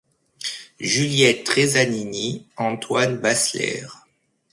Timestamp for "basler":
3.19-3.85